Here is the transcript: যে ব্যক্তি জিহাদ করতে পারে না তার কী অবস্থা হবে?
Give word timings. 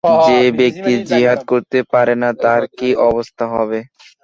যে 0.25 0.39
ব্যক্তি 0.59 0.91
জিহাদ 1.09 1.39
করতে 1.51 1.79
পারে 1.91 2.13
না 2.21 2.29
তার 2.43 2.61
কী 2.77 2.89
অবস্থা 3.07 3.45
হবে? 3.53 3.79